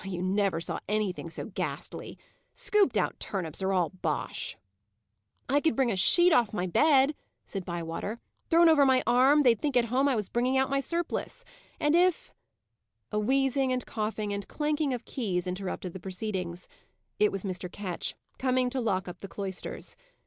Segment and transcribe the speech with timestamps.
[0.03, 2.17] You never saw anything so ghastly.
[2.55, 4.57] Scooped out turnips are all bosh!"
[5.47, 7.13] "I could bring a sheet off my bed,"
[7.45, 8.19] said Bywater.
[8.49, 11.45] "Thrown over my arm, they'd think at home I was bringing out my surplice.
[11.79, 12.33] And if"
[13.11, 16.67] A wheezing and coughing and clanking of keys interrupted the proceedings.
[17.19, 17.71] It was Mr.
[17.71, 19.95] Ketch, coming to lock up the cloisters.